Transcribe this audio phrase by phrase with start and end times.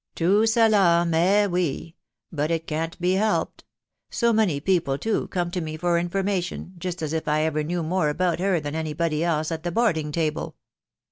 [0.15, 1.95] Too sell aw man we;
[2.31, 3.63] but it can't be helped....
[4.09, 7.87] So many people, too, come to me for information, just as if I knew any
[7.87, 10.55] more about her than any body else at the boarding table.